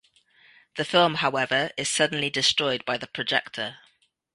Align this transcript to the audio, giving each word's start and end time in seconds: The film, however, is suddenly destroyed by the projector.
The 0.77 0.83
film, 0.83 1.13
however, 1.13 1.69
is 1.77 1.87
suddenly 1.87 2.31
destroyed 2.31 2.83
by 2.85 2.97
the 2.97 3.05
projector. 3.05 3.77